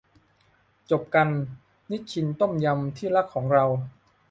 [0.91, 1.27] จบกัน
[1.89, 3.65] นิชชินต้มยำที่รักของเรา